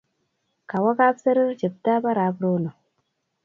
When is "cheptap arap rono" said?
1.59-2.71